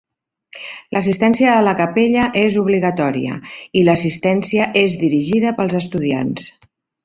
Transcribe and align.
L'assistència 0.95 1.51
a 1.55 1.59
la 1.65 1.73
capella 1.81 2.23
és 2.43 2.57
obligatòria 2.63 3.37
i 3.83 3.87
l'assistència 3.91 4.69
és 4.85 4.99
dirigida 5.07 5.57
pels 5.61 5.81
estudiants. 5.85 6.53